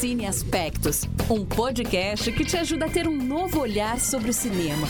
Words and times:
Cine 0.00 0.26
Aspectos, 0.26 1.08
um 1.28 1.44
podcast 1.44 2.30
que 2.30 2.44
te 2.44 2.56
ajuda 2.56 2.86
a 2.86 2.88
ter 2.88 3.08
um 3.08 3.16
novo 3.16 3.58
olhar 3.58 3.98
sobre 3.98 4.30
o 4.30 4.32
cinema. 4.32 4.86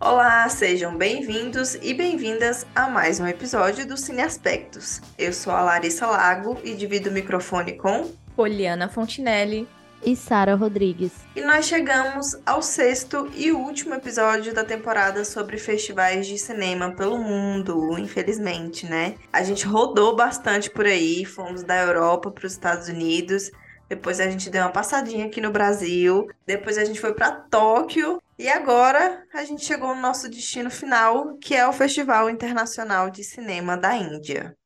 Olá, 0.00 0.48
sejam 0.48 0.98
bem-vindos 0.98 1.76
e 1.76 1.94
bem-vindas 1.94 2.66
a 2.74 2.88
mais 2.88 3.20
um 3.20 3.28
episódio 3.28 3.86
do 3.86 3.96
Cine 3.96 4.22
Aspectos. 4.22 5.00
Eu 5.16 5.32
sou 5.32 5.52
a 5.52 5.62
Larissa 5.62 6.04
Lago 6.04 6.58
e 6.64 6.74
divido 6.74 7.10
o 7.10 7.12
microfone 7.12 7.74
com 7.74 8.10
Poliana 8.34 8.88
Fontinelli 8.88 9.68
e 10.04 10.14
Sara 10.14 10.54
Rodrigues. 10.54 11.12
E 11.34 11.40
nós 11.40 11.66
chegamos 11.66 12.36
ao 12.44 12.62
sexto 12.62 13.30
e 13.34 13.50
último 13.52 13.94
episódio 13.94 14.54
da 14.54 14.64
temporada 14.64 15.24
sobre 15.24 15.58
festivais 15.58 16.26
de 16.26 16.38
cinema 16.38 16.92
pelo 16.92 17.18
mundo, 17.18 17.98
infelizmente, 17.98 18.86
né? 18.86 19.14
A 19.32 19.42
gente 19.42 19.66
rodou 19.66 20.14
bastante 20.14 20.70
por 20.70 20.86
aí, 20.86 21.24
fomos 21.24 21.62
da 21.62 21.76
Europa 21.76 22.30
para 22.30 22.46
os 22.46 22.52
Estados 22.52 22.88
Unidos, 22.88 23.50
depois 23.88 24.20
a 24.20 24.28
gente 24.28 24.50
deu 24.50 24.62
uma 24.62 24.70
passadinha 24.70 25.26
aqui 25.26 25.40
no 25.40 25.50
Brasil, 25.50 26.26
depois 26.46 26.78
a 26.78 26.84
gente 26.84 27.00
foi 27.00 27.14
para 27.14 27.30
Tóquio 27.30 28.20
e 28.38 28.48
agora 28.48 29.22
a 29.32 29.44
gente 29.44 29.64
chegou 29.64 29.94
no 29.94 30.00
nosso 30.00 30.28
destino 30.28 30.70
final, 30.70 31.36
que 31.38 31.54
é 31.54 31.66
o 31.66 31.72
Festival 31.72 32.30
Internacional 32.30 33.10
de 33.10 33.22
Cinema 33.22 33.76
da 33.76 33.94
Índia. 33.94 34.56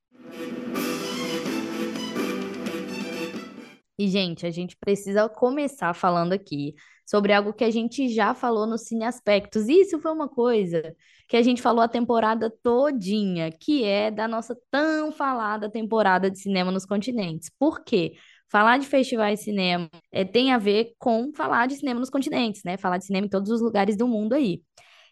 E, 3.99 4.09
gente, 4.09 4.47
a 4.47 4.51
gente 4.51 4.77
precisa 4.77 5.29
começar 5.29 5.93
falando 5.95 6.33
aqui 6.33 6.75
sobre 7.05 7.33
algo 7.33 7.53
que 7.53 7.65
a 7.65 7.71
gente 7.71 8.09
já 8.09 8.35
falou 8.35 8.67
no 8.67 8.79
Cine 8.79 9.05
Aspectos. 9.05 9.69
Isso 9.69 9.99
foi 9.99 10.13
uma 10.13 10.29
coisa 10.29 10.95
que 11.27 11.37
a 11.37 11.43
gente 11.43 11.61
falou 11.61 11.83
a 11.83 11.89
temporada 11.89 12.51
todinha, 12.63 13.51
que 13.51 13.85
é 13.85 14.11
da 14.11 14.29
nossa 14.29 14.57
tão 14.71 15.11
falada 15.11 15.71
temporada 15.71 16.31
de 16.31 16.39
cinema 16.39 16.71
nos 16.71 16.87
continentes. 16.87 17.51
Por 17.59 17.83
quê? 17.83 18.15
Falar 18.51 18.79
de 18.79 18.87
festivais 18.87 19.41
de 19.41 19.45
cinema 19.47 19.91
é, 20.13 20.25
tem 20.25 20.53
a 20.53 20.59
ver 20.59 20.95
com 20.99 21.33
falar 21.35 21.67
de 21.67 21.77
cinema 21.77 22.01
nos 22.01 22.09
continentes, 22.11 22.63
né? 22.65 22.77
Falar 22.77 22.99
de 22.99 23.05
cinema 23.07 23.27
em 23.27 23.31
todos 23.31 23.51
os 23.51 23.61
lugares 23.61 23.97
do 23.97 24.07
mundo 24.07 24.33
aí. 24.35 24.63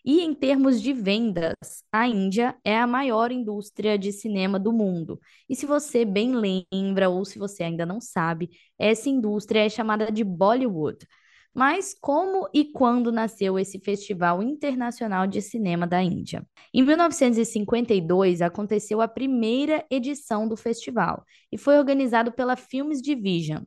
E 0.06 0.20
em 0.20 0.32
termos 0.32 0.80
de 0.80 0.92
vendas, 0.92 1.52
a 1.90 2.06
Índia 2.06 2.56
é 2.64 2.78
a 2.78 2.86
maior 2.86 3.32
indústria 3.32 3.98
de 3.98 4.12
cinema 4.12 4.56
do 4.56 4.72
mundo. 4.72 5.20
E 5.48 5.56
se 5.56 5.66
você 5.66 6.04
bem 6.04 6.32
lembra, 6.32 7.08
ou 7.08 7.24
se 7.24 7.40
você 7.40 7.64
ainda 7.64 7.84
não 7.84 8.00
sabe, 8.00 8.50
essa 8.78 9.08
indústria 9.08 9.66
é 9.66 9.68
chamada 9.68 10.12
de 10.12 10.22
Bollywood. 10.22 11.04
Mas 11.52 11.92
como 11.98 12.48
e 12.54 12.66
quando 12.70 13.10
nasceu 13.10 13.58
esse 13.58 13.80
Festival 13.80 14.42
Internacional 14.42 15.26
de 15.26 15.42
Cinema 15.42 15.86
da 15.88 16.00
Índia? 16.02 16.46
Em 16.72 16.82
1952 16.82 18.42
aconteceu 18.42 19.00
a 19.00 19.08
primeira 19.08 19.84
edição 19.90 20.46
do 20.46 20.56
festival 20.56 21.24
e 21.50 21.58
foi 21.58 21.78
organizado 21.78 22.30
pela 22.30 22.54
Filmes 22.54 23.02
Division. 23.02 23.62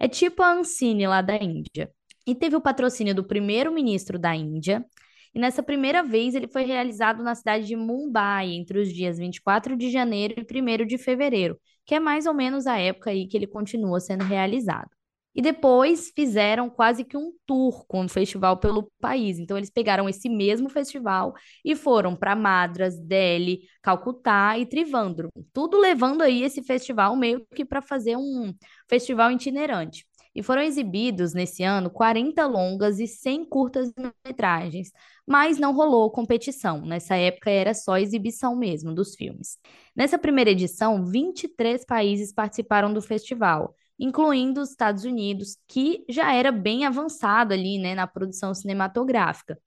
É 0.00 0.08
tipo 0.08 0.42
a 0.42 0.52
Ancine 0.52 1.06
lá 1.06 1.22
da 1.22 1.36
Índia. 1.36 1.92
E 2.26 2.34
teve 2.34 2.56
o 2.56 2.60
patrocínio 2.60 3.14
do 3.14 3.22
primeiro-ministro 3.22 4.18
da 4.18 4.34
Índia, 4.34 4.84
e 5.36 5.38
nessa 5.38 5.62
primeira 5.62 6.02
vez 6.02 6.34
ele 6.34 6.48
foi 6.48 6.62
realizado 6.62 7.22
na 7.22 7.34
cidade 7.34 7.66
de 7.66 7.76
Mumbai, 7.76 8.52
entre 8.52 8.78
os 8.78 8.90
dias 8.90 9.18
24 9.18 9.76
de 9.76 9.90
janeiro 9.90 10.34
e 10.38 10.82
1 10.82 10.86
de 10.86 10.96
fevereiro, 10.96 11.60
que 11.84 11.94
é 11.94 12.00
mais 12.00 12.24
ou 12.24 12.32
menos 12.32 12.66
a 12.66 12.78
época 12.78 13.10
aí 13.10 13.28
que 13.28 13.36
ele 13.36 13.46
continua 13.46 14.00
sendo 14.00 14.24
realizado. 14.24 14.88
E 15.34 15.42
depois 15.42 16.10
fizeram 16.16 16.70
quase 16.70 17.04
que 17.04 17.18
um 17.18 17.32
tour 17.44 17.84
com 17.86 18.06
o 18.06 18.08
festival 18.08 18.56
pelo 18.56 18.90
país. 18.98 19.38
Então, 19.38 19.58
eles 19.58 19.68
pegaram 19.68 20.08
esse 20.08 20.26
mesmo 20.30 20.70
festival 20.70 21.34
e 21.62 21.76
foram 21.76 22.16
para 22.16 22.34
Madras, 22.34 22.98
Delhi, 22.98 23.60
Calcutá 23.82 24.56
e 24.58 24.64
Trivandrum. 24.64 25.28
Tudo 25.52 25.78
levando 25.78 26.22
aí 26.22 26.44
esse 26.44 26.62
festival 26.62 27.14
meio 27.14 27.46
que 27.54 27.62
para 27.62 27.82
fazer 27.82 28.16
um 28.16 28.54
festival 28.88 29.30
itinerante 29.30 30.06
e 30.36 30.42
foram 30.42 30.60
exibidos 30.60 31.32
nesse 31.32 31.62
ano 31.62 31.88
40 31.88 32.46
longas 32.46 33.00
e 33.00 33.06
100 33.06 33.46
curtas-metragens, 33.46 34.92
mas 35.26 35.58
não 35.58 35.74
rolou 35.74 36.10
competição. 36.10 36.82
Nessa 36.82 37.16
época 37.16 37.50
era 37.50 37.72
só 37.72 37.96
exibição 37.96 38.54
mesmo 38.54 38.94
dos 38.94 39.14
filmes. 39.14 39.56
Nessa 39.96 40.18
primeira 40.18 40.50
edição, 40.50 41.02
23 41.06 41.86
países 41.86 42.34
participaram 42.34 42.92
do 42.92 43.00
festival, 43.00 43.74
incluindo 43.98 44.60
os 44.60 44.68
Estados 44.68 45.04
Unidos, 45.04 45.56
que 45.66 46.04
já 46.06 46.34
era 46.34 46.52
bem 46.52 46.84
avançado 46.84 47.54
ali, 47.54 47.78
né, 47.78 47.94
na 47.94 48.06
produção 48.06 48.52
cinematográfica. 48.52 49.58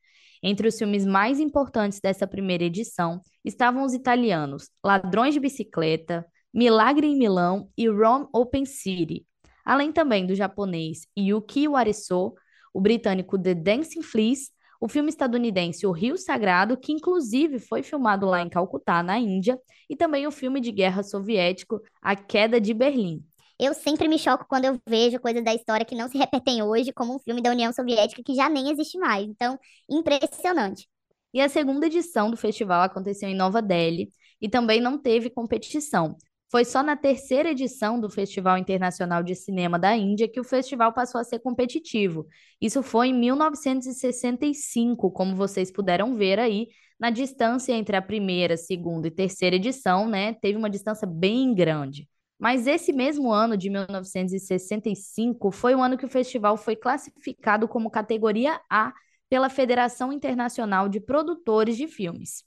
Entre 0.44 0.68
os 0.68 0.78
filmes 0.78 1.04
mais 1.04 1.40
importantes 1.40 2.00
dessa 2.00 2.28
primeira 2.28 2.64
edição 2.64 3.22
estavam 3.44 3.84
os 3.84 3.96
italianos 3.96 4.70
Ladrões 4.86 5.34
de 5.34 5.40
Bicicleta, 5.40 6.24
Milagre 6.54 7.08
em 7.08 7.18
Milão 7.18 7.70
e 7.76 7.90
Rome 7.90 8.28
Open 8.32 8.66
City, 8.66 9.26
além 9.70 9.92
também 9.92 10.26
do 10.26 10.34
japonês 10.34 11.06
Yuki 11.16 11.68
Wareso, 11.68 12.34
o 12.74 12.82
britânico 12.82 13.38
The 13.38 13.54
Dancing 13.54 14.02
Fleas, 14.02 14.50
o 14.82 14.88
filme 14.88 15.10
estadunidense 15.10 15.86
O 15.86 15.92
Rio 15.92 16.18
Sagrado, 16.18 16.76
que 16.76 16.92
inclusive 16.92 17.60
foi 17.60 17.84
filmado 17.84 18.26
lá 18.26 18.42
em 18.42 18.50
Calcutá, 18.50 19.04
na 19.04 19.20
Índia, 19.20 19.60
e 19.88 19.96
também 19.96 20.26
o 20.26 20.32
filme 20.32 20.60
de 20.60 20.72
guerra 20.72 21.04
soviético 21.04 21.80
A 22.02 22.16
Queda 22.16 22.60
de 22.60 22.74
Berlim. 22.74 23.24
Eu 23.60 23.76
sempre 23.76 24.08
me 24.08 24.18
choco 24.18 24.48
quando 24.50 24.66
eu 24.66 24.80
vejo 24.88 25.20
coisas 25.20 25.44
da 25.44 25.54
história 25.54 25.86
que 25.86 25.94
não 25.94 26.10
se 26.10 26.18
repetem 26.18 26.64
hoje, 26.64 26.92
como 26.92 27.16
um 27.16 27.20
filme 27.20 27.40
da 27.40 27.52
União 27.52 27.72
Soviética 27.72 28.24
que 28.26 28.34
já 28.34 28.50
nem 28.50 28.72
existe 28.72 28.98
mais. 28.98 29.28
Então, 29.28 29.60
impressionante. 29.88 30.88
E 31.32 31.40
a 31.42 31.48
segunda 31.48 31.86
edição 31.86 32.32
do 32.32 32.38
festival 32.38 32.82
aconteceu 32.82 33.30
em 33.30 33.36
Nova 33.36 33.62
Delhi 33.62 34.10
e 34.42 34.50
também 34.50 34.82
não 34.82 34.98
teve 34.98 35.30
competição. 35.30 36.18
Foi 36.52 36.66
só 36.66 36.82
na 36.82 36.96
terceira 36.96 37.52
edição 37.52 38.00
do 38.00 38.10
Festival 38.10 38.58
Internacional 38.58 39.22
de 39.22 39.36
Cinema 39.36 39.78
da 39.78 39.96
Índia 39.96 40.28
que 40.28 40.40
o 40.40 40.44
festival 40.44 40.92
passou 40.92 41.22
a 41.22 41.24
ser 41.24 41.38
competitivo. 41.40 42.26
Isso 42.60 42.82
foi 42.82 43.10
em 43.10 43.14
1965, 43.14 45.12
como 45.12 45.36
vocês 45.36 45.72
puderam 45.72 46.16
ver 46.16 46.40
aí, 46.40 46.68
na 47.00 47.12
distância 47.12 47.74
entre 47.74 47.96
a 47.96 48.02
primeira, 48.02 48.58
segunda 48.58 49.08
e 49.08 49.12
terceira 49.12 49.58
edição, 49.58 50.10
né? 50.10 50.34
Teve 50.34 50.58
uma 50.58 50.72
distância 50.72 51.08
bem 51.08 51.54
grande. 51.54 52.10
Mas 52.40 52.66
esse 52.66 52.92
mesmo 52.92 53.32
ano 53.32 53.56
de 53.56 53.70
1965 53.70 55.52
foi 55.52 55.76
o 55.76 55.84
ano 55.84 55.98
que 55.98 56.06
o 56.06 56.10
festival 56.10 56.58
foi 56.58 56.76
classificado 56.76 57.68
como 57.68 57.92
categoria 57.92 58.60
A 58.70 58.92
pela 59.30 59.50
Federação 59.50 60.12
Internacional 60.12 60.90
de 60.90 61.00
Produtores 61.00 61.78
de 61.78 61.88
Filmes. 61.88 62.44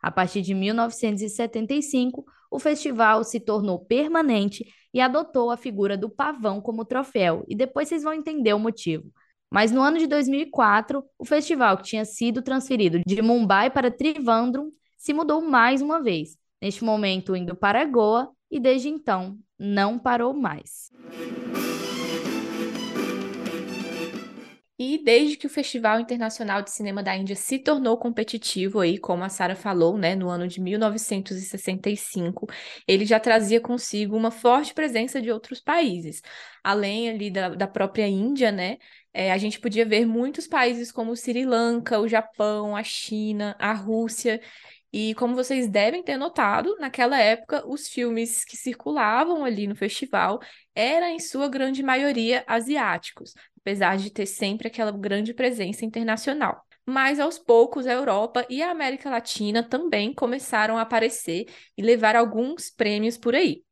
A 0.00 0.10
partir 0.10 0.40
de 0.40 0.54
1975, 0.54 2.24
o 2.50 2.58
festival 2.58 3.22
se 3.22 3.38
tornou 3.38 3.78
permanente 3.78 4.66
e 4.92 5.00
adotou 5.00 5.50
a 5.50 5.56
figura 5.56 5.96
do 5.96 6.10
pavão 6.10 6.60
como 6.60 6.84
troféu, 6.84 7.44
e 7.48 7.54
depois 7.54 7.88
vocês 7.88 8.02
vão 8.02 8.12
entender 8.12 8.52
o 8.52 8.58
motivo. 8.58 9.10
Mas 9.50 9.72
no 9.72 9.80
ano 9.80 9.98
de 9.98 10.06
2004, 10.06 11.02
o 11.18 11.24
festival, 11.24 11.76
que 11.76 11.84
tinha 11.84 12.04
sido 12.04 12.42
transferido 12.42 13.00
de 13.06 13.22
Mumbai 13.22 13.70
para 13.70 13.90
Trivandrum, 13.90 14.70
se 14.96 15.12
mudou 15.12 15.40
mais 15.40 15.80
uma 15.80 16.02
vez, 16.02 16.36
neste 16.60 16.84
momento 16.84 17.34
indo 17.34 17.56
para 17.56 17.84
Goa, 17.84 18.30
e 18.50 18.58
desde 18.60 18.88
então 18.88 19.38
não 19.58 19.98
parou 19.98 20.34
mais. 20.34 20.90
E 24.82 24.96
desde 24.96 25.36
que 25.36 25.46
o 25.46 25.50
Festival 25.50 26.00
Internacional 26.00 26.62
de 26.62 26.70
Cinema 26.70 27.02
da 27.02 27.14
Índia 27.14 27.36
se 27.36 27.58
tornou 27.58 27.98
competitivo 27.98 28.80
aí, 28.80 28.96
como 28.96 29.22
a 29.22 29.28
Sara 29.28 29.54
falou, 29.54 29.98
né, 29.98 30.14
no 30.14 30.30
ano 30.30 30.48
de 30.48 30.58
1965, 30.58 32.46
ele 32.88 33.04
já 33.04 33.20
trazia 33.20 33.60
consigo 33.60 34.16
uma 34.16 34.30
forte 34.30 34.72
presença 34.72 35.20
de 35.20 35.30
outros 35.30 35.60
países. 35.60 36.22
Além 36.64 37.10
ali 37.10 37.30
da, 37.30 37.50
da 37.50 37.66
própria 37.66 38.08
Índia, 38.08 38.50
né, 38.50 38.78
é, 39.12 39.30
a 39.30 39.36
gente 39.36 39.60
podia 39.60 39.84
ver 39.84 40.06
muitos 40.06 40.46
países 40.46 40.90
como 40.90 41.12
o 41.12 41.16
Sri 41.16 41.44
Lanka, 41.44 42.00
o 42.00 42.08
Japão, 42.08 42.74
a 42.74 42.82
China, 42.82 43.54
a 43.58 43.74
Rússia, 43.74 44.40
e 44.92 45.14
como 45.14 45.36
vocês 45.36 45.68
devem 45.68 46.02
ter 46.02 46.16
notado, 46.16 46.76
naquela 46.80 47.20
época, 47.20 47.62
os 47.68 47.86
filmes 47.86 48.44
que 48.44 48.56
circulavam 48.56 49.44
ali 49.44 49.66
no 49.66 49.76
festival 49.76 50.40
eram, 50.80 51.08
em 51.08 51.18
sua 51.18 51.48
grande 51.48 51.82
maioria, 51.82 52.42
asiáticos, 52.46 53.34
apesar 53.60 53.98
de 53.98 54.10
ter 54.10 54.26
sempre 54.26 54.68
aquela 54.68 54.90
grande 54.90 55.34
presença 55.34 55.84
internacional. 55.84 56.64
Mas 56.86 57.20
aos 57.20 57.38
poucos 57.38 57.86
a 57.86 57.92
Europa 57.92 58.46
e 58.48 58.62
a 58.62 58.70
América 58.70 59.10
Latina 59.10 59.62
também 59.62 60.14
começaram 60.14 60.78
a 60.78 60.82
aparecer 60.82 61.46
e 61.76 61.82
levar 61.82 62.16
alguns 62.16 62.70
prêmios 62.70 63.18
por 63.18 63.34
aí. 63.34 63.62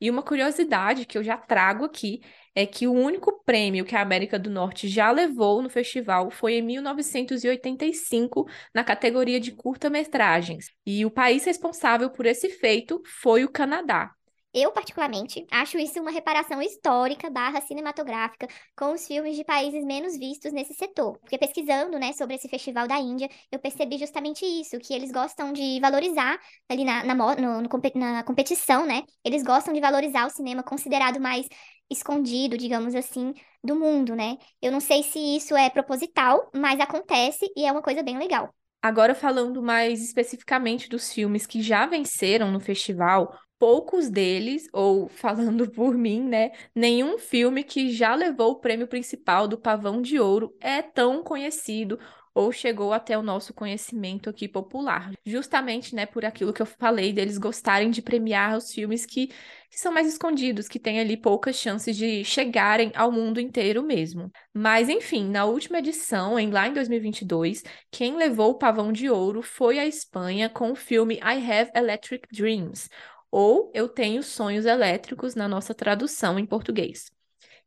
E 0.00 0.10
uma 0.10 0.22
curiosidade 0.22 1.06
que 1.06 1.18
eu 1.18 1.24
já 1.24 1.36
trago 1.36 1.84
aqui 1.84 2.20
é 2.54 2.66
que 2.66 2.86
o 2.86 2.92
único 2.92 3.42
prêmio 3.44 3.84
que 3.84 3.96
a 3.96 4.00
América 4.02 4.38
do 4.38 4.50
Norte 4.50 4.88
já 4.88 5.10
levou 5.10 5.62
no 5.62 5.70
festival 5.70 6.30
foi 6.30 6.54
em 6.54 6.62
1985, 6.62 8.46
na 8.74 8.84
categoria 8.84 9.40
de 9.40 9.52
curta-metragens. 9.52 10.66
E 10.86 11.04
o 11.04 11.10
país 11.10 11.44
responsável 11.44 12.10
por 12.10 12.26
esse 12.26 12.48
feito 12.48 13.02
foi 13.04 13.44
o 13.44 13.50
Canadá. 13.50 14.12
Eu, 14.60 14.72
particularmente, 14.72 15.46
acho 15.50 15.78
isso 15.78 16.00
uma 16.00 16.10
reparação 16.10 16.60
histórica 16.60 17.30
barra 17.30 17.60
cinematográfica 17.60 18.48
com 18.76 18.92
os 18.92 19.06
filmes 19.06 19.36
de 19.36 19.44
países 19.44 19.84
menos 19.84 20.16
vistos 20.18 20.52
nesse 20.52 20.74
setor. 20.74 21.16
Porque 21.20 21.38
pesquisando, 21.38 21.96
né, 21.96 22.12
sobre 22.12 22.34
esse 22.34 22.48
festival 22.48 22.88
da 22.88 22.98
Índia, 22.98 23.28
eu 23.52 23.58
percebi 23.60 23.98
justamente 23.98 24.44
isso, 24.44 24.78
que 24.80 24.92
eles 24.92 25.12
gostam 25.12 25.52
de 25.52 25.78
valorizar 25.80 26.40
ali 26.68 26.84
na, 26.84 27.04
na, 27.04 27.14
no, 27.14 27.62
no, 27.62 27.68
na 27.94 28.24
competição, 28.24 28.84
né? 28.84 29.04
Eles 29.24 29.44
gostam 29.44 29.72
de 29.72 29.80
valorizar 29.80 30.26
o 30.26 30.30
cinema 30.30 30.62
considerado 30.64 31.20
mais 31.20 31.46
escondido, 31.88 32.58
digamos 32.58 32.96
assim, 32.96 33.32
do 33.62 33.76
mundo, 33.76 34.16
né? 34.16 34.38
Eu 34.60 34.72
não 34.72 34.80
sei 34.80 35.04
se 35.04 35.18
isso 35.36 35.56
é 35.56 35.70
proposital, 35.70 36.50
mas 36.52 36.80
acontece 36.80 37.48
e 37.56 37.64
é 37.64 37.70
uma 37.70 37.82
coisa 37.82 38.02
bem 38.02 38.18
legal. 38.18 38.52
Agora, 38.80 39.14
falando 39.14 39.62
mais 39.62 40.02
especificamente 40.02 40.88
dos 40.88 41.12
filmes 41.12 41.46
que 41.46 41.60
já 41.60 41.86
venceram 41.86 42.52
no 42.52 42.60
festival, 42.60 43.36
poucos 43.58 44.08
deles, 44.08 44.68
ou 44.72 45.08
falando 45.08 45.68
por 45.70 45.96
mim, 45.96 46.22
né, 46.22 46.52
nenhum 46.74 47.18
filme 47.18 47.64
que 47.64 47.92
já 47.92 48.14
levou 48.14 48.52
o 48.52 48.60
prêmio 48.60 48.86
principal 48.86 49.48
do 49.48 49.58
Pavão 49.58 50.00
de 50.00 50.18
Ouro 50.18 50.54
é 50.60 50.82
tão 50.82 51.22
conhecido 51.22 51.98
ou 52.38 52.52
chegou 52.52 52.92
até 52.92 53.18
o 53.18 53.22
nosso 53.22 53.52
conhecimento 53.52 54.30
aqui 54.30 54.46
popular. 54.46 55.10
Justamente, 55.26 55.92
né, 55.92 56.06
por 56.06 56.24
aquilo 56.24 56.52
que 56.52 56.62
eu 56.62 56.66
falei 56.66 57.12
deles 57.12 57.36
gostarem 57.36 57.90
de 57.90 58.00
premiar 58.00 58.56
os 58.56 58.72
filmes 58.72 59.04
que, 59.04 59.26
que 59.26 59.80
são 59.80 59.92
mais 59.92 60.06
escondidos, 60.06 60.68
que 60.68 60.78
têm 60.78 61.00
ali 61.00 61.16
poucas 61.16 61.56
chances 61.56 61.96
de 61.96 62.24
chegarem 62.24 62.92
ao 62.94 63.10
mundo 63.10 63.40
inteiro 63.40 63.82
mesmo. 63.82 64.30
Mas, 64.54 64.88
enfim, 64.88 65.28
na 65.28 65.46
última 65.46 65.80
edição, 65.80 66.38
em, 66.38 66.48
lá 66.50 66.68
em 66.68 66.72
2022, 66.74 67.64
quem 67.90 68.16
levou 68.16 68.50
o 68.50 68.58
Pavão 68.58 68.92
de 68.92 69.10
Ouro 69.10 69.42
foi 69.42 69.80
a 69.80 69.86
Espanha 69.86 70.48
com 70.48 70.70
o 70.70 70.76
filme 70.76 71.16
I 71.16 71.50
Have 71.50 71.72
Electric 71.74 72.28
Dreams, 72.32 72.88
ou 73.30 73.70
Eu 73.74 73.88
Tenho 73.88 74.22
Sonhos 74.22 74.66
Elétricos 74.66 75.34
na 75.34 75.48
nossa 75.48 75.74
tradução 75.74 76.38
em 76.38 76.46
português 76.46 77.10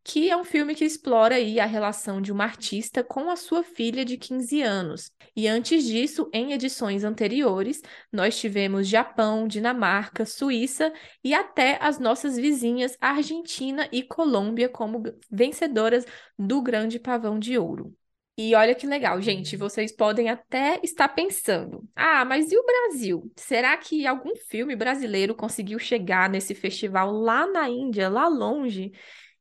que 0.04 0.30
é 0.30 0.36
um 0.36 0.44
filme 0.44 0.74
que 0.74 0.84
explora 0.84 1.36
aí 1.36 1.60
a 1.60 1.66
relação 1.66 2.22
de 2.22 2.32
uma 2.32 2.44
artista 2.44 3.04
com 3.04 3.30
a 3.30 3.36
sua 3.36 3.64
filha 3.64 4.04
de 4.04 4.18
15 4.18 4.62
anos. 4.62 5.12
E 5.36 5.48
antes 5.48 5.84
disso, 5.84 6.30
em 6.34 6.54
edições 6.54 7.04
anteriores, 7.04 7.82
nós 8.12 8.38
tivemos 8.40 8.88
Japão, 8.88 9.48
Dinamarca, 9.48 10.26
Suíça 10.26 10.92
e 11.24 11.34
até 11.34 11.78
as 11.82 12.00
nossas 12.00 12.36
vizinhas 12.36 12.98
Argentina 13.00 13.88
e 13.92 14.02
Colômbia 14.02 14.68
como 14.68 15.04
vencedoras 15.30 16.06
do 16.38 16.62
Grande 16.62 17.00
Pavão 17.00 17.38
de 17.38 17.58
Ouro. 17.58 17.96
E 18.44 18.56
olha 18.56 18.74
que 18.74 18.88
legal, 18.88 19.22
gente, 19.22 19.56
vocês 19.56 19.96
podem 19.96 20.28
até 20.28 20.80
estar 20.82 21.08
pensando: 21.10 21.88
ah, 21.96 22.26
mas 22.26 22.52
e 22.52 22.58
o 22.58 22.66
Brasil? 22.66 23.32
Será 23.36 23.78
que 23.78 24.08
algum 24.08 24.36
filme 24.36 24.76
brasileiro 24.76 25.36
conseguiu 25.36 25.78
chegar 25.78 26.28
nesse 26.28 26.56
festival 26.56 27.12
lá 27.12 27.46
na 27.46 27.70
Índia, 27.70 28.10
lá 28.10 28.28
longe? 28.28 28.92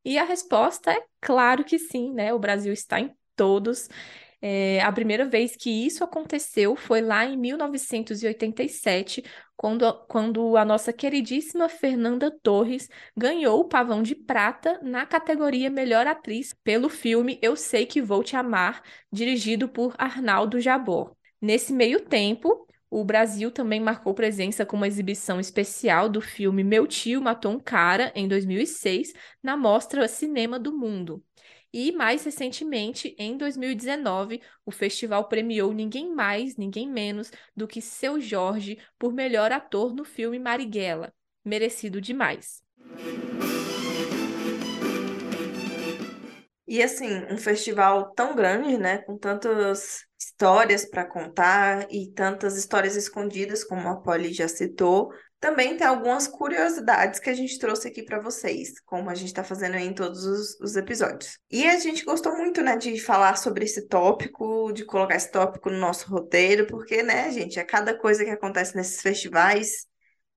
E 0.04 0.18
a 0.18 0.24
resposta 0.24 0.92
é 0.92 1.02
claro 1.18 1.64
que 1.64 1.78
sim, 1.78 2.12
né? 2.12 2.34
O 2.34 2.38
Brasil 2.38 2.74
está 2.74 3.00
em 3.00 3.10
todos. 3.34 3.88
É, 4.42 4.80
a 4.80 4.90
primeira 4.90 5.26
vez 5.26 5.54
que 5.54 5.68
isso 5.70 6.02
aconteceu 6.02 6.74
foi 6.74 7.02
lá 7.02 7.26
em 7.26 7.36
1987, 7.36 9.22
quando, 9.54 9.92
quando 10.06 10.56
a 10.56 10.64
nossa 10.64 10.92
queridíssima 10.92 11.68
Fernanda 11.68 12.30
Torres 12.42 12.88
ganhou 13.14 13.60
o 13.60 13.68
Pavão 13.68 14.02
de 14.02 14.14
Prata 14.14 14.80
na 14.82 15.04
categoria 15.04 15.68
Melhor 15.68 16.06
Atriz 16.06 16.54
pelo 16.64 16.88
filme 16.88 17.38
Eu 17.42 17.54
Sei 17.54 17.84
Que 17.84 18.00
Vou 18.00 18.24
Te 18.24 18.34
Amar, 18.34 18.82
dirigido 19.12 19.68
por 19.68 19.94
Arnaldo 19.98 20.58
Jabor. 20.58 21.14
Nesse 21.40 21.72
meio 21.72 22.00
tempo, 22.00 22.66
o 22.90 23.04
Brasil 23.04 23.50
também 23.50 23.78
marcou 23.78 24.14
presença 24.14 24.64
com 24.64 24.76
uma 24.76 24.88
exibição 24.88 25.38
especial 25.38 26.08
do 26.08 26.20
filme 26.20 26.64
Meu 26.64 26.86
Tio 26.86 27.20
Matou 27.20 27.52
um 27.52 27.60
Cara, 27.60 28.10
em 28.16 28.26
2006, 28.26 29.12
na 29.42 29.56
Mostra 29.56 30.08
Cinema 30.08 30.58
do 30.58 30.76
Mundo. 30.76 31.22
E, 31.72 31.92
mais 31.92 32.24
recentemente, 32.24 33.14
em 33.18 33.36
2019, 33.36 34.40
o 34.66 34.70
festival 34.70 35.28
premiou 35.28 35.72
ninguém 35.72 36.12
mais, 36.12 36.56
ninguém 36.56 36.88
menos 36.88 37.30
do 37.56 37.68
que 37.68 37.80
Seu 37.80 38.20
Jorge 38.20 38.78
por 38.98 39.12
melhor 39.12 39.52
ator 39.52 39.94
no 39.94 40.04
filme 40.04 40.38
Marighella. 40.38 41.12
Merecido 41.44 42.00
demais. 42.00 42.62
E 46.70 46.80
assim, 46.84 47.24
um 47.28 47.36
festival 47.36 48.12
tão 48.12 48.32
grande, 48.32 48.78
né, 48.78 48.98
com 48.98 49.18
tantas 49.18 50.04
histórias 50.16 50.88
para 50.88 51.04
contar 51.04 51.88
e 51.90 52.12
tantas 52.12 52.56
histórias 52.56 52.94
escondidas, 52.94 53.64
como 53.64 53.88
a 53.88 53.96
Polly 53.96 54.32
já 54.32 54.46
citou, 54.46 55.12
também 55.40 55.76
tem 55.76 55.84
algumas 55.84 56.28
curiosidades 56.28 57.18
que 57.18 57.28
a 57.28 57.34
gente 57.34 57.58
trouxe 57.58 57.88
aqui 57.88 58.04
para 58.04 58.20
vocês, 58.20 58.78
como 58.84 59.10
a 59.10 59.16
gente 59.16 59.30
está 59.30 59.42
fazendo 59.42 59.78
em 59.78 59.92
todos 59.92 60.24
os, 60.24 60.60
os, 60.60 60.76
episódios. 60.76 61.40
E 61.50 61.66
a 61.66 61.76
gente 61.80 62.04
gostou 62.04 62.36
muito, 62.36 62.62
né, 62.62 62.76
de 62.76 63.00
falar 63.00 63.36
sobre 63.36 63.64
esse 63.64 63.88
tópico, 63.88 64.70
de 64.72 64.84
colocar 64.84 65.16
esse 65.16 65.32
tópico 65.32 65.70
no 65.70 65.78
nosso 65.78 66.08
roteiro, 66.08 66.68
porque, 66.68 67.02
né, 67.02 67.32
gente, 67.32 67.58
é 67.58 67.64
cada 67.64 67.98
coisa 67.98 68.24
que 68.24 68.30
acontece 68.30 68.76
nesses 68.76 69.02
festivais. 69.02 69.88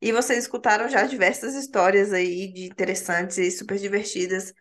E 0.02 0.12
vocês 0.12 0.40
escutaram 0.46 0.90
já 0.90 1.04
diversas 1.04 1.54
histórias 1.54 2.12
aí 2.12 2.52
de 2.52 2.66
interessantes 2.66 3.38
e 3.38 3.52
super 3.52 3.78
divertidas 3.78 4.52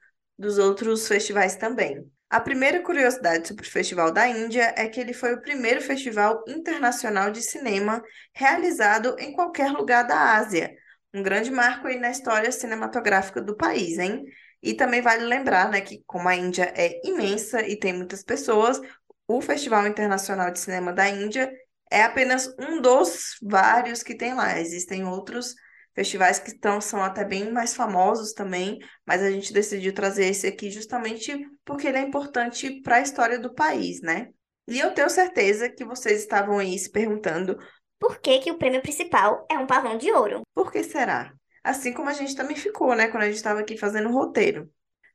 dos 0.42 0.58
outros 0.58 1.06
festivais 1.06 1.54
também. 1.54 2.04
A 2.28 2.40
primeira 2.40 2.82
curiosidade 2.82 3.46
sobre 3.46 3.64
o 3.64 3.70
Festival 3.70 4.10
da 4.10 4.26
Índia 4.26 4.74
é 4.76 4.88
que 4.88 4.98
ele 4.98 5.12
foi 5.12 5.34
o 5.34 5.40
primeiro 5.40 5.80
festival 5.80 6.42
internacional 6.48 7.30
de 7.30 7.40
cinema 7.40 8.02
realizado 8.34 9.14
em 9.18 9.32
qualquer 9.32 9.70
lugar 9.70 10.02
da 10.02 10.34
Ásia. 10.34 10.74
Um 11.14 11.22
grande 11.22 11.50
marco 11.50 11.86
aí 11.86 11.98
na 11.98 12.10
história 12.10 12.50
cinematográfica 12.50 13.40
do 13.40 13.56
país, 13.56 13.98
hein? 13.98 14.24
E 14.60 14.74
também 14.74 15.00
vale 15.00 15.24
lembrar, 15.24 15.70
né, 15.70 15.80
que 15.80 16.02
como 16.06 16.28
a 16.28 16.34
Índia 16.34 16.72
é 16.76 17.00
imensa 17.06 17.62
e 17.66 17.78
tem 17.78 17.92
muitas 17.92 18.24
pessoas, 18.24 18.80
o 19.28 19.40
Festival 19.40 19.86
Internacional 19.86 20.50
de 20.50 20.58
Cinema 20.58 20.92
da 20.92 21.08
Índia 21.08 21.52
é 21.90 22.02
apenas 22.02 22.52
um 22.58 22.80
dos 22.80 23.36
vários 23.42 24.02
que 24.02 24.16
tem 24.16 24.34
lá. 24.34 24.58
Existem 24.58 25.04
outros 25.04 25.54
festivais 25.94 26.38
que 26.38 26.50
estão, 26.50 26.80
são 26.80 27.02
até 27.02 27.24
bem 27.24 27.52
mais 27.52 27.74
famosos 27.74 28.32
também, 28.32 28.78
mas 29.06 29.22
a 29.22 29.30
gente 29.30 29.52
decidiu 29.52 29.92
trazer 29.92 30.26
esse 30.26 30.46
aqui 30.46 30.70
justamente 30.70 31.34
porque 31.64 31.88
ele 31.88 31.98
é 31.98 32.02
importante 32.02 32.80
para 32.82 32.96
a 32.96 33.00
história 33.00 33.38
do 33.38 33.54
país, 33.54 34.00
né? 34.00 34.28
E 34.68 34.78
eu 34.78 34.94
tenho 34.94 35.10
certeza 35.10 35.68
que 35.68 35.84
vocês 35.84 36.20
estavam 36.20 36.58
aí 36.58 36.78
se 36.78 36.90
perguntando 36.90 37.58
por 37.98 38.18
que, 38.20 38.40
que 38.40 38.50
o 38.50 38.58
prêmio 38.58 38.82
principal 38.82 39.46
é 39.50 39.56
um 39.58 39.66
pavão 39.66 39.96
de 39.96 40.10
ouro? 40.10 40.42
Por 40.54 40.72
que 40.72 40.82
será? 40.82 41.32
Assim 41.62 41.92
como 41.92 42.08
a 42.08 42.12
gente 42.12 42.34
também 42.34 42.56
ficou, 42.56 42.94
né, 42.96 43.08
quando 43.08 43.22
a 43.22 43.26
gente 43.26 43.36
estava 43.36 43.60
aqui 43.60 43.76
fazendo 43.76 44.08
o 44.08 44.12
roteiro. 44.12 44.68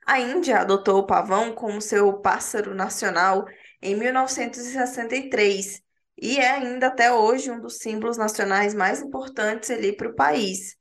A 0.06 0.20
Índia 0.20 0.60
adotou 0.60 1.00
o 1.00 1.06
pavão 1.06 1.54
como 1.54 1.82
seu 1.82 2.22
pássaro 2.22 2.74
nacional 2.74 3.46
em 3.82 3.94
1963 3.94 5.82
e 6.18 6.38
é 6.38 6.50
ainda 6.52 6.88
até 6.88 7.12
hoje 7.14 7.52
um 7.52 7.60
dos 7.60 7.78
símbolos 7.78 8.18
nacionais 8.18 8.74
mais 8.74 9.02
importantes 9.02 9.70
ali 9.70 9.96
para 9.96 10.10
o 10.10 10.16
país. 10.16 10.76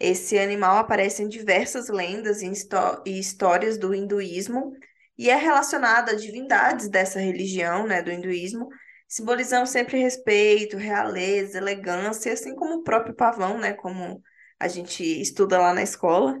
Esse 0.00 0.38
animal 0.38 0.78
aparece 0.78 1.22
em 1.22 1.28
diversas 1.28 1.88
lendas 1.88 2.40
e, 2.42 3.18
histórias 3.18 3.76
do 3.76 3.94
hinduísmo 3.94 4.72
e 5.16 5.28
é 5.28 5.34
relacionado 5.34 6.10
a 6.10 6.14
divindades 6.14 6.88
dessa 6.88 7.18
religião, 7.18 7.86
né, 7.86 8.02
do 8.02 8.10
hinduísmo, 8.10 8.68
simbolizando 9.08 9.66
sempre 9.66 9.98
respeito, 9.98 10.76
realeza, 10.76 11.58
elegância, 11.58 12.32
assim 12.32 12.54
como 12.54 12.76
o 12.76 12.82
próprio 12.84 13.14
pavão, 13.14 13.58
né, 13.58 13.72
como 13.72 14.22
a 14.58 14.68
gente 14.68 15.02
estuda 15.20 15.58
lá 15.58 15.74
na 15.74 15.82
escola. 15.82 16.38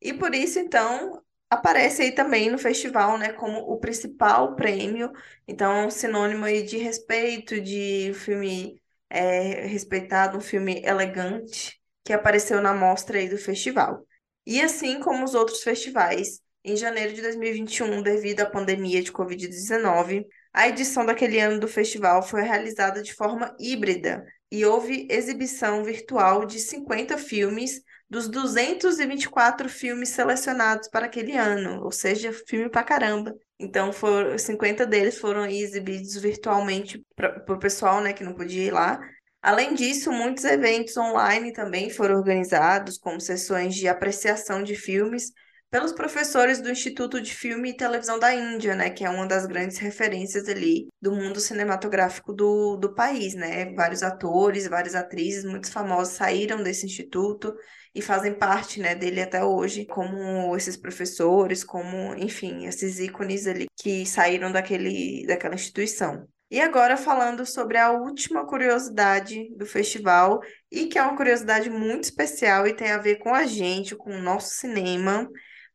E 0.00 0.12
por 0.14 0.34
isso, 0.34 0.58
então, 0.58 1.20
aparece 1.50 2.02
aí 2.02 2.12
também 2.12 2.48
no 2.48 2.58
festival, 2.58 3.18
né, 3.18 3.32
como 3.32 3.58
o 3.60 3.78
principal 3.78 4.54
prêmio. 4.54 5.12
Então, 5.46 5.84
é 5.84 5.90
sinônimo 5.90 6.44
aí 6.44 6.62
de 6.62 6.78
respeito, 6.78 7.60
de 7.60 8.12
filme 8.14 8.80
é, 9.10 9.66
respeitado, 9.66 10.38
um 10.38 10.40
filme 10.40 10.80
elegante, 10.84 11.80
que 12.04 12.12
apareceu 12.12 12.62
na 12.62 12.72
mostra 12.72 13.18
aí 13.18 13.28
do 13.28 13.36
festival. 13.36 14.06
E 14.46 14.60
assim 14.60 15.00
como 15.00 15.24
os 15.24 15.34
outros 15.34 15.62
festivais, 15.62 16.40
em 16.64 16.76
janeiro 16.76 17.12
de 17.12 17.22
2021, 17.22 18.02
devido 18.02 18.40
à 18.40 18.46
pandemia 18.46 19.02
de 19.02 19.12
Covid-19, 19.12 20.24
a 20.52 20.68
edição 20.68 21.04
daquele 21.04 21.40
ano 21.40 21.58
do 21.60 21.68
festival 21.68 22.22
foi 22.22 22.42
realizada 22.42 23.02
de 23.02 23.14
forma 23.14 23.54
híbrida 23.58 24.24
e 24.50 24.64
houve 24.64 25.06
exibição 25.10 25.84
virtual 25.84 26.44
de 26.44 26.58
50 26.58 27.16
filmes 27.18 27.82
dos 28.10 28.28
224 28.28 29.68
filmes 29.68 30.08
selecionados 30.08 30.88
para 30.88 31.06
aquele 31.06 31.36
ano, 31.36 31.84
ou 31.84 31.92
seja, 31.92 32.32
filme 32.32 32.68
pra 32.68 32.82
caramba. 32.82 33.32
Então, 33.58 33.92
foram, 33.92 34.36
50 34.36 34.84
deles 34.84 35.18
foram 35.18 35.46
exibidos 35.46 36.16
virtualmente 36.16 37.04
para 37.14 37.44
o 37.48 37.58
pessoal 37.58 38.00
né, 38.00 38.12
que 38.12 38.24
não 38.24 38.34
podia 38.34 38.64
ir 38.64 38.72
lá. 38.72 39.00
Além 39.40 39.74
disso, 39.74 40.10
muitos 40.10 40.44
eventos 40.44 40.96
online 40.96 41.52
também 41.52 41.88
foram 41.88 42.16
organizados, 42.16 42.98
como 42.98 43.20
sessões 43.20 43.74
de 43.76 43.86
apreciação 43.86 44.62
de 44.62 44.74
filmes, 44.74 45.32
pelos 45.70 45.92
professores 45.92 46.60
do 46.60 46.68
Instituto 46.68 47.20
de 47.20 47.32
Filme 47.32 47.70
e 47.70 47.76
Televisão 47.76 48.18
da 48.18 48.34
Índia, 48.34 48.74
né, 48.74 48.90
que 48.90 49.04
é 49.04 49.10
uma 49.10 49.26
das 49.26 49.46
grandes 49.46 49.78
referências 49.78 50.48
ali 50.48 50.88
do 51.00 51.12
mundo 51.12 51.38
cinematográfico 51.38 52.32
do, 52.32 52.76
do 52.76 52.92
país, 52.92 53.34
né? 53.34 53.72
Vários 53.74 54.02
atores, 54.02 54.66
várias 54.66 54.96
atrizes, 54.96 55.44
muitos 55.44 55.70
famosos 55.70 56.14
saíram 56.14 56.62
desse 56.62 56.84
instituto 56.86 57.54
e 57.94 58.02
fazem 58.02 58.34
parte, 58.34 58.80
né, 58.80 58.94
dele 58.94 59.20
até 59.20 59.44
hoje, 59.44 59.86
como 59.86 60.56
esses 60.56 60.76
professores, 60.76 61.62
como, 61.62 62.14
enfim, 62.16 62.66
esses 62.66 62.98
ícones 62.98 63.46
ali 63.46 63.66
que 63.76 64.04
saíram 64.06 64.50
daquele, 64.50 65.24
daquela 65.26 65.54
instituição. 65.54 66.26
E 66.50 66.60
agora 66.60 66.96
falando 66.96 67.46
sobre 67.46 67.78
a 67.78 67.92
última 67.92 68.44
curiosidade 68.44 69.54
do 69.56 69.64
festival, 69.64 70.40
e 70.70 70.86
que 70.86 70.98
é 70.98 71.02
uma 71.02 71.16
curiosidade 71.16 71.70
muito 71.70 72.04
especial 72.04 72.66
e 72.66 72.74
tem 72.74 72.90
a 72.90 72.98
ver 72.98 73.16
com 73.16 73.32
a 73.32 73.46
gente, 73.46 73.94
com 73.94 74.10
o 74.10 74.20
nosso 74.20 74.56
cinema. 74.56 75.28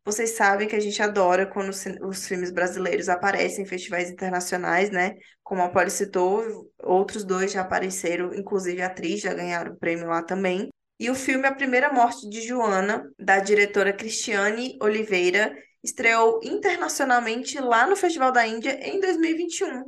Vocês 0.05 0.31
sabem 0.31 0.67
que 0.67 0.75
a 0.75 0.79
gente 0.79 1.01
adora 1.01 1.47
quando 1.47 1.69
os 1.69 2.27
filmes 2.27 2.51
brasileiros 2.51 3.09
aparecem 3.09 3.63
em 3.63 3.67
festivais 3.67 4.07
internacionais, 4.12 4.91
né? 4.91 5.15
Como 5.41 5.63
a 5.63 5.69
Polly 5.69 5.89
citou, 5.89 6.71
outros 6.83 7.24
dois 7.24 7.51
já 7.51 7.62
apareceram, 7.62 8.31
inclusive 8.35 8.83
a 8.83 8.85
atriz 8.85 9.21
já 9.21 9.33
ganharam 9.33 9.74
o 9.74 9.77
prêmio 9.77 10.05
lá 10.05 10.21
também. 10.21 10.69
E 11.00 11.09
o 11.09 11.15
filme 11.15 11.47
A 11.47 11.55
Primeira 11.55 11.91
Morte 11.91 12.29
de 12.29 12.41
Joana, 12.41 13.03
da 13.17 13.39
diretora 13.39 13.91
Cristiane 13.91 14.77
Oliveira, 14.79 15.51
estreou 15.83 16.39
internacionalmente 16.43 17.59
lá 17.59 17.88
no 17.88 17.95
Festival 17.95 18.31
da 18.31 18.45
Índia 18.45 18.79
em 18.88 19.00
2021. 19.00 19.83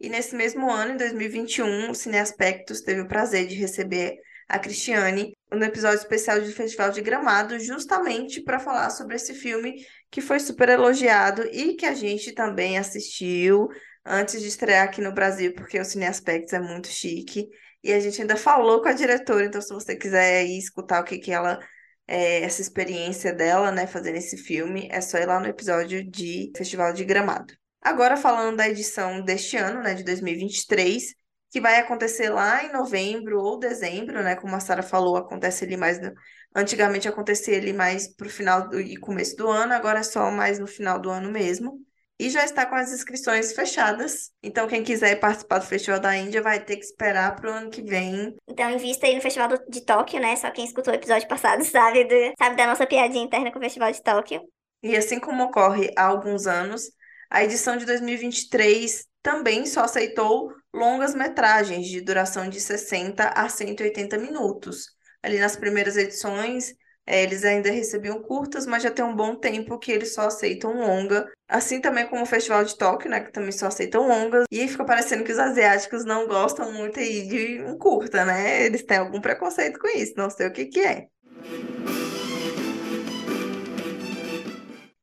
E 0.00 0.08
nesse 0.08 0.34
mesmo 0.34 0.70
ano, 0.70 0.94
em 0.94 0.96
2021, 0.96 1.90
o 1.90 1.94
Cine 1.94 2.18
Aspectos 2.18 2.80
teve 2.80 3.02
o 3.02 3.08
prazer 3.08 3.46
de 3.46 3.54
receber 3.56 4.16
a 4.50 4.58
Cristiane 4.58 5.32
no 5.52 5.64
episódio 5.64 5.98
especial 5.98 6.40
do 6.40 6.52
Festival 6.52 6.90
de 6.90 7.00
Gramado, 7.00 7.58
justamente 7.60 8.42
para 8.42 8.58
falar 8.58 8.90
sobre 8.90 9.14
esse 9.14 9.32
filme 9.32 9.74
que 10.10 10.20
foi 10.20 10.40
super 10.40 10.68
elogiado 10.68 11.42
e 11.52 11.74
que 11.74 11.86
a 11.86 11.94
gente 11.94 12.32
também 12.32 12.76
assistiu 12.76 13.68
antes 14.04 14.40
de 14.40 14.48
estrear 14.48 14.84
aqui 14.84 15.00
no 15.00 15.12
Brasil, 15.12 15.54
porque 15.54 15.78
o 15.78 15.84
Cine 15.84 16.06
Aspectos 16.06 16.52
é 16.52 16.58
muito 16.58 16.88
chique. 16.88 17.48
E 17.82 17.92
a 17.92 18.00
gente 18.00 18.20
ainda 18.20 18.36
falou 18.36 18.82
com 18.82 18.88
a 18.88 18.92
diretora, 18.92 19.46
então 19.46 19.62
se 19.62 19.72
você 19.72 19.96
quiser 19.96 20.44
ir 20.44 20.58
escutar 20.58 21.00
o 21.00 21.04
que, 21.04 21.18
que 21.18 21.30
ela, 21.30 21.58
é, 22.06 22.42
essa 22.42 22.60
experiência 22.60 23.32
dela, 23.32 23.70
né, 23.70 23.86
fazendo 23.86 24.16
esse 24.16 24.36
filme, 24.36 24.88
é 24.90 25.00
só 25.00 25.16
ir 25.16 25.26
lá 25.26 25.38
no 25.38 25.46
episódio 25.46 26.04
de 26.10 26.50
Festival 26.56 26.92
de 26.92 27.04
Gramado. 27.04 27.54
Agora 27.80 28.16
falando 28.16 28.56
da 28.56 28.68
edição 28.68 29.22
deste 29.22 29.56
ano, 29.56 29.80
né, 29.80 29.94
de 29.94 30.02
2023, 30.02 31.14
que 31.50 31.60
vai 31.60 31.78
acontecer 31.78 32.30
lá 32.30 32.64
em 32.64 32.72
novembro 32.72 33.40
ou 33.40 33.58
dezembro, 33.58 34.22
né, 34.22 34.36
como 34.36 34.54
a 34.54 34.60
Sara 34.60 34.82
falou, 34.82 35.16
acontece 35.16 35.64
ali 35.64 35.76
mais 35.76 36.00
no... 36.00 36.12
antigamente 36.54 37.08
acontecia 37.08 37.56
ali 37.56 37.72
mais 37.72 38.08
pro 38.14 38.30
final 38.30 38.68
do... 38.68 38.80
e 38.80 38.96
começo 38.96 39.36
do 39.36 39.48
ano, 39.48 39.74
agora 39.74 40.00
é 40.00 40.02
só 40.02 40.30
mais 40.30 40.58
no 40.58 40.66
final 40.66 40.98
do 40.98 41.10
ano 41.10 41.30
mesmo 41.30 41.84
e 42.20 42.28
já 42.28 42.44
está 42.44 42.66
com 42.66 42.74
as 42.74 42.92
inscrições 42.92 43.54
fechadas. 43.54 44.30
Então, 44.42 44.68
quem 44.68 44.84
quiser 44.84 45.18
participar 45.18 45.56
do 45.56 45.64
Festival 45.64 45.98
da 45.98 46.14
Índia 46.14 46.42
vai 46.42 46.62
ter 46.62 46.76
que 46.76 46.84
esperar 46.84 47.34
para 47.34 47.50
o 47.50 47.54
ano 47.54 47.70
que 47.70 47.80
vem. 47.80 48.36
Então, 48.46 48.70
invista 48.70 49.06
aí 49.06 49.14
no 49.14 49.22
Festival 49.22 49.48
de 49.66 49.80
Tóquio, 49.80 50.20
né? 50.20 50.36
Só 50.36 50.50
quem 50.50 50.66
escutou 50.66 50.92
o 50.92 50.96
episódio 50.96 51.26
passado 51.26 51.64
sabe, 51.64 52.04
do, 52.04 52.34
sabe 52.38 52.56
da 52.56 52.66
nossa 52.66 52.86
piadinha 52.86 53.24
interna 53.24 53.50
com 53.50 53.58
o 53.58 53.62
Festival 53.62 53.90
de 53.90 54.02
Tóquio. 54.02 54.42
E 54.82 54.94
assim 54.94 55.18
como 55.18 55.44
ocorre 55.44 55.90
há 55.96 56.04
alguns 56.04 56.46
anos, 56.46 56.90
a 57.30 57.44
edição 57.44 57.76
de 57.76 57.86
2023 57.86 59.06
também 59.22 59.64
só 59.64 59.82
aceitou 59.84 60.52
longas 60.74 61.14
metragens 61.14 61.86
de 61.86 62.00
duração 62.00 62.48
de 62.48 62.60
60 62.60 63.24
a 63.28 63.48
180 63.48 64.18
minutos. 64.18 64.86
Ali 65.22 65.38
nas 65.38 65.54
primeiras 65.54 65.96
edições, 65.96 66.74
é, 67.06 67.22
eles 67.22 67.44
ainda 67.44 67.70
recebiam 67.70 68.20
curtas, 68.22 68.66
mas 68.66 68.82
já 68.82 68.90
tem 68.90 69.04
um 69.04 69.14
bom 69.14 69.36
tempo 69.36 69.78
que 69.78 69.92
eles 69.92 70.14
só 70.14 70.22
aceitam 70.22 70.74
longa. 70.80 71.30
Assim 71.48 71.80
também 71.80 72.06
como 72.06 72.22
o 72.22 72.26
Festival 72.26 72.64
de 72.64 72.76
Tóquio, 72.76 73.10
né? 73.10 73.20
Que 73.20 73.32
também 73.32 73.52
só 73.52 73.66
aceitam 73.66 74.08
longas. 74.08 74.46
E 74.50 74.66
fica 74.66 74.84
parecendo 74.84 75.24
que 75.24 75.32
os 75.32 75.38
asiáticos 75.38 76.04
não 76.04 76.26
gostam 76.26 76.72
muito 76.72 76.98
aí 76.98 77.28
de 77.28 77.62
um 77.62 77.76
curta, 77.78 78.24
né? 78.24 78.64
Eles 78.64 78.82
têm 78.82 78.98
algum 78.98 79.20
preconceito 79.20 79.78
com 79.78 79.88
isso, 79.88 80.14
não 80.16 80.30
sei 80.30 80.46
o 80.46 80.52
que 80.52 80.66
que 80.66 80.80
é. 80.80 81.06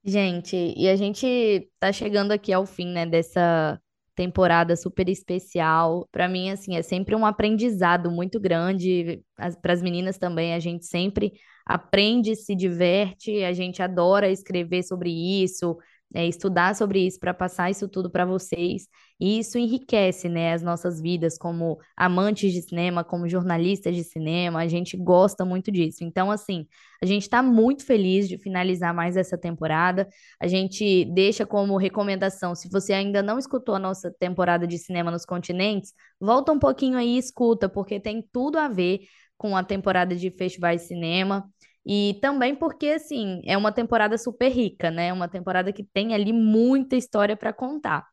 Gente, 0.09 0.55
e 0.77 0.87
a 0.87 0.95
gente 0.95 1.69
tá 1.79 1.91
chegando 1.91 2.31
aqui 2.31 2.53
ao 2.53 2.65
fim, 2.65 2.87
né, 2.87 3.05
dessa 3.05 3.77
temporada 4.15 4.75
super 4.77 5.09
especial. 5.09 6.07
Para 6.11 6.29
mim, 6.29 6.49
assim, 6.49 6.77
é 6.77 6.81
sempre 6.81 7.13
um 7.13 7.25
aprendizado 7.25 8.09
muito 8.09 8.39
grande. 8.39 9.21
Para 9.61 9.73
as 9.73 9.81
meninas 9.81 10.17
também, 10.17 10.53
a 10.53 10.59
gente 10.59 10.85
sempre 10.85 11.33
aprende, 11.65 12.35
se 12.37 12.55
diverte, 12.55 13.43
a 13.43 13.51
gente 13.51 13.81
adora 13.81 14.29
escrever 14.31 14.81
sobre 14.83 15.09
isso, 15.11 15.77
é, 16.13 16.25
estudar 16.25 16.75
sobre 16.75 17.05
isso 17.05 17.19
para 17.19 17.33
passar 17.33 17.69
isso 17.69 17.87
tudo 17.87 18.09
para 18.09 18.25
vocês. 18.25 18.87
E 19.19 19.39
isso 19.39 19.57
enriquece, 19.57 20.29
né, 20.29 20.53
as 20.53 20.61
nossas 20.61 21.01
vidas 21.01 21.37
como 21.37 21.79
amantes 21.95 22.53
de 22.53 22.61
cinema, 22.61 23.03
como 23.03 23.27
jornalistas 23.27 23.95
de 23.95 24.03
cinema. 24.03 24.59
A 24.59 24.67
gente 24.67 24.95
gosta 24.95 25.43
muito 25.43 25.71
disso. 25.71 26.03
Então, 26.03 26.31
assim, 26.31 26.65
a 27.01 27.05
gente 27.05 27.23
está 27.23 27.41
muito 27.43 27.85
feliz 27.85 28.27
de 28.27 28.37
finalizar 28.37 28.93
mais 28.93 29.17
essa 29.17 29.37
temporada. 29.37 30.07
A 30.39 30.47
gente 30.47 31.05
deixa 31.13 31.45
como 31.45 31.77
recomendação, 31.77 32.55
se 32.55 32.69
você 32.69 32.93
ainda 32.93 33.21
não 33.21 33.37
escutou 33.37 33.75
a 33.75 33.79
nossa 33.79 34.11
temporada 34.19 34.67
de 34.67 34.77
cinema 34.77 35.11
nos 35.11 35.25
continentes, 35.25 35.93
volta 36.19 36.51
um 36.51 36.59
pouquinho 36.59 36.97
aí 36.97 37.15
e 37.15 37.17
escuta, 37.17 37.67
porque 37.67 37.99
tem 37.99 38.21
tudo 38.31 38.57
a 38.57 38.67
ver 38.67 39.01
com 39.37 39.55
a 39.55 39.63
temporada 39.63 40.15
de 40.15 40.31
festivais 40.31 40.81
de 40.81 40.87
cinema. 40.87 41.47
E 41.87 42.19
também 42.21 42.53
porque, 42.53 42.87
assim, 42.87 43.41
é 43.45 43.57
uma 43.57 43.71
temporada 43.71 44.17
super 44.17 44.49
rica, 44.49 44.91
né? 44.91 45.13
Uma 45.13 45.29
temporada 45.29 45.71
que 45.71 45.83
tem 45.85 46.13
ali 46.13 46.33
muita 46.33 46.97
história 46.97 47.37
para 47.37 47.53
contar. 47.53 48.05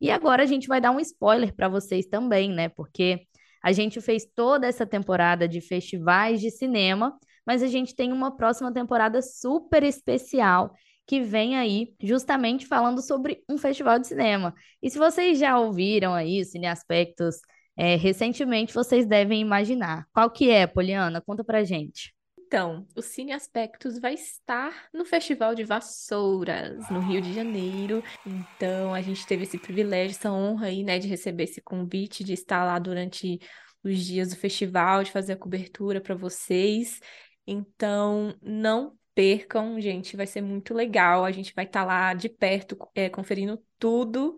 E 0.00 0.10
agora 0.10 0.42
a 0.42 0.46
gente 0.46 0.66
vai 0.66 0.80
dar 0.80 0.90
um 0.90 0.98
spoiler 0.98 1.54
para 1.54 1.68
vocês 1.68 2.06
também, 2.06 2.50
né? 2.50 2.68
Porque 2.70 3.20
a 3.62 3.70
gente 3.70 4.00
fez 4.00 4.26
toda 4.34 4.66
essa 4.66 4.84
temporada 4.84 5.46
de 5.46 5.60
festivais 5.60 6.40
de 6.40 6.50
cinema, 6.50 7.16
mas 7.46 7.62
a 7.62 7.68
gente 7.68 7.94
tem 7.94 8.12
uma 8.12 8.36
próxima 8.36 8.72
temporada 8.72 9.22
super 9.22 9.84
especial 9.84 10.74
que 11.06 11.20
vem 11.20 11.56
aí 11.56 11.94
justamente 12.02 12.66
falando 12.66 13.00
sobre 13.02 13.44
um 13.48 13.58
festival 13.58 13.98
de 13.98 14.08
cinema. 14.08 14.54
E 14.82 14.90
se 14.90 14.98
vocês 14.98 15.38
já 15.38 15.58
ouviram 15.58 16.14
aí 16.14 16.40
os 16.40 16.50
Cine 16.50 16.66
Aspectos 16.66 17.36
é, 17.76 17.96
recentemente, 17.96 18.74
vocês 18.74 19.06
devem 19.06 19.40
imaginar. 19.40 20.06
Qual 20.12 20.30
que 20.30 20.50
é, 20.50 20.66
Poliana? 20.66 21.20
Conta 21.20 21.44
pra 21.44 21.62
gente. 21.64 22.12
Então, 22.52 22.84
o 22.96 23.00
Cine 23.00 23.30
Aspectos 23.30 24.00
vai 24.00 24.14
estar 24.14 24.88
no 24.92 25.04
Festival 25.04 25.54
de 25.54 25.62
Vassouras, 25.62 26.90
no 26.90 26.98
Rio 26.98 27.22
de 27.22 27.32
Janeiro. 27.32 28.02
Então, 28.26 28.92
a 28.92 29.00
gente 29.00 29.24
teve 29.24 29.44
esse 29.44 29.56
privilégio, 29.56 30.16
essa 30.16 30.32
honra 30.32 30.66
aí, 30.66 30.82
né, 30.82 30.98
de 30.98 31.06
receber 31.06 31.44
esse 31.44 31.60
convite, 31.60 32.24
de 32.24 32.32
estar 32.32 32.64
lá 32.64 32.76
durante 32.80 33.38
os 33.84 34.04
dias 34.04 34.30
do 34.30 34.36
festival, 34.36 35.04
de 35.04 35.12
fazer 35.12 35.34
a 35.34 35.36
cobertura 35.36 36.00
para 36.00 36.16
vocês. 36.16 36.98
Então, 37.46 38.36
não 38.42 38.98
percam, 39.14 39.80
gente, 39.80 40.16
vai 40.16 40.26
ser 40.26 40.40
muito 40.40 40.74
legal. 40.74 41.24
A 41.24 41.30
gente 41.30 41.54
vai 41.54 41.66
estar 41.66 41.84
lá 41.84 42.14
de 42.14 42.28
perto, 42.28 42.76
é, 42.96 43.08
conferindo 43.08 43.62
tudo. 43.78 44.36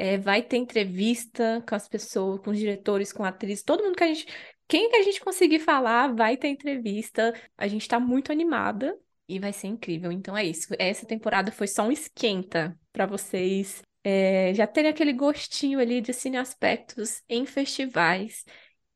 É, 0.00 0.16
vai 0.16 0.42
ter 0.42 0.56
entrevista 0.56 1.62
com 1.68 1.74
as 1.74 1.86
pessoas, 1.86 2.40
com 2.40 2.50
os 2.50 2.58
diretores, 2.58 3.12
com 3.12 3.22
atrizes, 3.22 3.62
todo 3.62 3.84
mundo 3.84 3.96
que 3.96 4.04
a 4.04 4.06
gente 4.06 4.26
quem 4.66 4.88
que 4.88 4.96
a 4.96 5.02
gente 5.02 5.20
conseguir 5.20 5.58
falar, 5.58 6.14
vai 6.14 6.36
ter 6.36 6.46
entrevista. 6.46 7.34
A 7.58 7.66
gente 7.66 7.88
tá 7.88 7.98
muito 7.98 8.30
animada 8.30 8.96
e 9.28 9.40
vai 9.40 9.52
ser 9.52 9.66
incrível. 9.66 10.12
Então 10.12 10.36
é 10.36 10.44
isso. 10.44 10.68
Essa 10.78 11.04
temporada 11.04 11.50
foi 11.50 11.66
só 11.66 11.82
um 11.82 11.90
esquenta 11.90 12.78
para 12.92 13.04
vocês 13.04 13.82
é, 14.04 14.54
já 14.54 14.68
terem 14.68 14.90
aquele 14.90 15.12
gostinho 15.12 15.80
ali 15.80 16.00
de 16.00 16.12
cine 16.12 16.36
aspectos 16.36 17.20
em 17.28 17.44
festivais. 17.44 18.44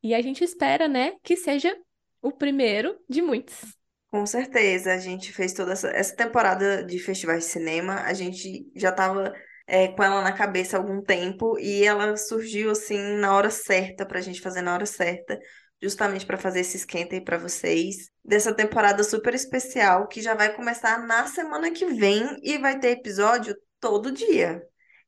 E 0.01 0.15
a 0.15 0.21
gente 0.21 0.45
espera, 0.45 0.87
né, 0.87 1.13
que 1.21 1.35
seja 1.35 1.75
o 2.21 2.31
primeiro 2.31 2.97
de 3.09 3.21
muitos. 3.21 3.75
Com 4.09 4.25
certeza, 4.25 4.93
a 4.93 4.97
gente 4.97 5.33
fez 5.33 5.51
toda 5.51 5.73
essa, 5.73 5.89
essa 5.89 6.15
temporada 6.15 6.85
de 6.85 6.97
festivais 6.99 7.43
de 7.43 7.51
cinema, 7.51 7.95
a 7.95 8.13
gente 8.13 8.65
já 8.73 8.91
estava 8.91 9.33
é, 9.67 9.87
com 9.89 10.03
ela 10.03 10.21
na 10.21 10.31
cabeça 10.31 10.77
há 10.77 10.79
algum 10.79 11.01
tempo 11.01 11.57
e 11.59 11.83
ela 11.83 12.15
surgiu 12.17 12.71
assim 12.71 12.97
na 13.17 13.35
hora 13.35 13.49
certa 13.49 14.05
para 14.05 14.19
a 14.19 14.21
gente 14.21 14.41
fazer 14.41 14.61
na 14.61 14.73
hora 14.73 14.85
certa 14.85 15.39
justamente 15.81 16.25
para 16.25 16.37
fazer 16.37 16.61
esse 16.61 16.77
esquenta 16.77 17.15
aí 17.15 17.21
para 17.21 17.37
vocês, 17.37 18.09
dessa 18.23 18.53
temporada 18.53 19.03
super 19.03 19.33
especial 19.33 20.07
que 20.07 20.21
já 20.21 20.33
vai 20.33 20.53
começar 20.53 21.05
na 21.05 21.27
semana 21.27 21.71
que 21.71 21.85
vem 21.85 22.37
e 22.41 22.57
vai 22.57 22.79
ter 22.79 22.89
episódio 22.89 23.55
todo 23.79 24.11
dia. 24.11 24.61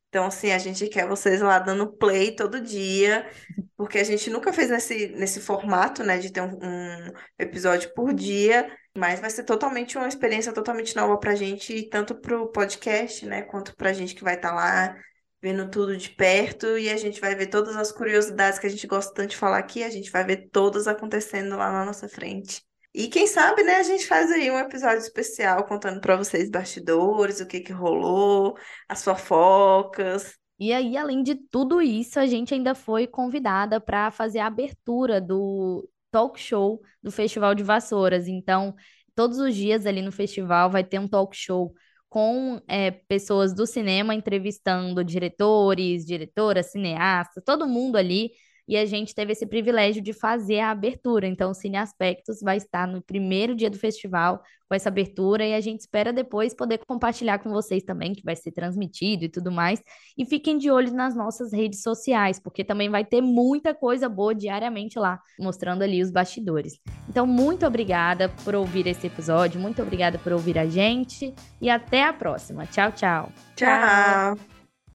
Então, 0.10 0.26
assim, 0.26 0.52
a 0.52 0.58
gente 0.58 0.88
quer 0.88 1.08
vocês 1.08 1.42
lá 1.42 1.60
dando 1.60 1.92
play 1.92 2.36
todo 2.36 2.62
dia, 2.62 3.30
porque 3.76 3.98
a 3.98 4.04
gente 4.04 4.30
nunca 4.30 4.54
fez 4.54 4.70
nesse, 4.70 5.10
nesse 5.10 5.42
formato, 5.42 6.04
né, 6.04 6.18
de 6.18 6.32
ter 6.32 6.42
um, 6.42 6.58
um 6.62 7.12
episódio 7.38 7.94
por 7.94 8.14
dia, 8.14 8.72
mas 8.98 9.20
vai 9.20 9.30
ser 9.30 9.44
totalmente 9.44 9.98
uma 9.98 10.08
experiência 10.08 10.54
totalmente 10.54 10.96
nova 10.96 11.18
pra 11.18 11.36
gente, 11.36 11.84
tanto 11.90 12.16
pro 12.16 12.52
podcast, 12.52 13.26
né, 13.26 13.44
quanto 13.44 13.76
pra 13.76 13.94
gente 13.94 14.16
que 14.16 14.24
vai 14.24 14.36
estar 14.36 14.50
tá 14.50 14.56
lá 14.56 14.96
vendo 15.42 15.70
tudo 15.70 15.96
de 15.96 16.10
perto 16.10 16.78
e 16.78 16.90
a 16.90 16.98
gente 16.98 17.22
vai 17.22 17.36
ver 17.36 17.48
todas 17.48 17.76
as 17.76 17.92
curiosidades 17.92 18.60
que 18.60 18.68
a 18.68 18.70
gente 18.70 18.88
gosta 18.88 19.14
tanto 19.14 19.30
de 19.30 19.38
falar 19.38 19.60
aqui, 19.60 19.84
a 19.84 19.90
gente 19.90 20.12
vai 20.12 20.24
ver 20.26 20.50
todas 20.52 20.88
acontecendo 20.88 21.56
lá 21.56 21.72
na 21.72 21.86
nossa 21.86 22.10
frente. 22.10 22.62
E 22.94 23.08
quem 23.08 23.28
sabe, 23.28 23.64
né, 23.64 23.76
a 23.76 23.84
gente 23.84 24.08
faz 24.08 24.32
aí 24.32 24.50
um 24.50 24.58
episódio 24.58 24.98
especial 24.98 25.64
contando 25.66 26.02
para 26.02 26.16
vocês 26.16 26.50
bastidores, 26.50 27.40
o 27.40 27.46
que 27.46 27.60
que 27.60 27.72
rolou, 27.72 28.58
as 28.90 29.04
fofocas. 29.04 30.36
E 30.60 30.74
aí, 30.74 30.98
além 30.98 31.22
de 31.22 31.36
tudo 31.36 31.80
isso, 31.80 32.20
a 32.20 32.26
gente 32.26 32.56
ainda 32.56 32.74
foi 32.74 33.06
convidada 33.06 33.80
para 33.80 34.10
fazer 34.10 34.40
a 34.40 34.48
abertura 34.48 35.22
do 35.22 35.88
talk 36.12 36.40
show 36.40 36.82
do 37.02 37.12
Festival 37.12 37.56
de 37.56 37.64
Vassouras. 37.64 38.28
Então, 38.28 38.76
todos 39.16 39.40
os 39.40 39.56
dias 39.56 39.86
ali 39.86 40.02
no 40.02 40.12
festival 40.12 40.70
vai 40.70 40.84
ter 40.84 41.00
um 41.00 41.08
talk 41.08 41.36
show 41.36 41.74
com 42.10 42.62
é, 42.68 42.92
pessoas 42.92 43.54
do 43.54 43.66
cinema 43.66 44.16
entrevistando 44.16 45.04
diretores, 45.04 46.06
diretoras, 46.06 46.72
cineastas, 46.72 47.44
todo 47.46 47.68
mundo 47.68 47.98
ali 47.98 48.32
e 48.68 48.76
a 48.76 48.86
gente 48.86 49.16
teve 49.16 49.32
esse 49.32 49.46
privilégio 49.46 50.02
de 50.02 50.14
fazer 50.14 50.60
a 50.60 50.72
abertura. 50.72 51.28
Então, 51.28 51.52
o 51.52 51.54
Cine 51.54 51.78
Aspectos 51.78 52.40
vai 52.42 52.58
estar 52.58 52.88
no 52.88 53.02
primeiro 53.02 53.56
dia 53.56 53.70
do 53.70 53.78
festival 53.78 54.42
com 54.68 54.76
essa 54.76 54.90
abertura 54.90 55.46
e 55.46 55.54
a 55.54 55.62
gente 55.62 55.82
espera 55.82 56.12
depois 56.12 56.54
poder 56.54 56.82
compartilhar 56.86 57.40
com 57.40 57.50
vocês 57.50 57.84
também, 57.84 58.14
que 58.14 58.24
vai 58.24 58.36
ser 58.36 58.52
transmitido 58.52 59.24
e 59.24 59.30
tudo 59.30 59.52
mais. 59.52 59.82
E 60.18 60.26
fiquem 60.26 60.58
de 60.58 60.70
olho 60.70 60.92
nas 60.92 61.16
nossas 61.16 61.54
redes 61.54 61.82
sociais, 61.82 62.40
porque 62.40 62.64
também 62.64 62.90
vai 62.90 63.06
ter 63.06 63.22
muita 63.22 63.74
coisa 63.74 64.10
boa 64.10 64.36
diariamente 64.36 65.00
lá, 65.00 65.20
mostrando 65.40 65.84
ali 65.84 66.02
os 66.02 66.12
bastidores. 66.12 66.80
Então, 67.08 67.26
muito 67.26 67.66
obrigada 67.66 68.30
por 68.44 68.56
ouvir 68.56 68.88
esse 68.88 69.08
episódio, 69.08 69.60
muito 69.60 69.82
obrigada 69.82 70.18
por 70.20 70.34
ouvir 70.34 70.58
a 70.58 70.66
gente 70.66 71.34
e 71.62 71.70
até 71.70 72.04
a 72.04 72.12
próxima. 72.12 72.66
Tchau, 72.66 72.92
tchau. 72.92 73.32
Tchau. 73.56 74.57